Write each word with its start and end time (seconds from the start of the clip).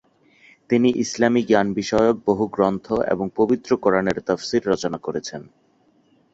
তিনি 0.69 0.89
ইসলামি 0.95 1.41
জ্ঞান 1.43 1.67
বিষয়ক 1.73 2.15
বহু 2.25 2.43
গ্রন্থ 2.47 2.85
এবং 3.07 3.25
পবিত্র 3.35 3.69
কোরআনের 3.77 4.17
তাফসীর 4.27 4.63
রচনা 4.67 4.97
করেছেন। 4.97 5.41